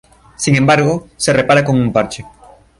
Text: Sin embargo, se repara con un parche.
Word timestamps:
Sin 0.35 0.55
embargo, 0.55 1.09
se 1.15 1.31
repara 1.31 1.63
con 1.63 1.79
un 1.79 1.93
parche. 1.93 2.25